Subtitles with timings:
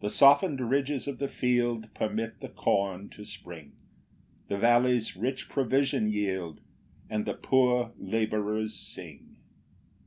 [0.00, 3.72] 3 The soften'd ridges of the field Permit the corn to spring;
[4.48, 6.60] The vallies rich provision yield,
[7.08, 9.36] And the poor labourers sing.